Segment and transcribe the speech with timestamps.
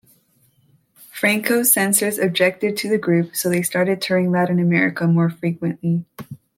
[1.13, 6.05] Franco's censors objected to the group, so they started touring Latin America more frequently.